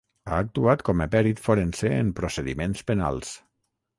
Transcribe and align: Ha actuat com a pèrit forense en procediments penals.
Ha 0.29 0.37
actuat 0.43 0.79
com 0.87 1.03
a 1.05 1.07
pèrit 1.15 1.41
forense 1.49 1.91
en 1.97 2.11
procediments 2.21 2.83
penals. 2.91 3.37